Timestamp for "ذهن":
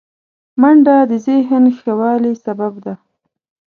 1.27-1.63